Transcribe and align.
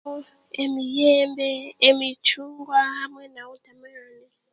Emiyembe 0.63 1.49
emicungwa 1.89 2.77
hamwe 2.95 3.25
na 3.33 3.43
wotameroni 3.49 4.25